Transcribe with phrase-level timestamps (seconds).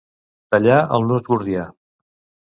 [0.53, 1.67] Tallar el nus gordià.